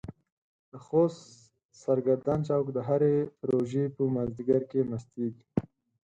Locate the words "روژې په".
3.49-4.01